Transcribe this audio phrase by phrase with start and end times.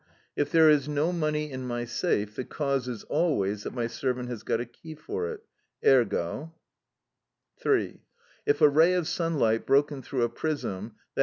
[0.35, 4.29] "If there is no money in my safe, the cause is always that my servant
[4.29, 5.41] has got a key for it:
[5.85, 6.51] ergo—."
[7.59, 8.01] (3.)
[8.47, 11.19] "If a ray of sunlight, broken through a prism, _i.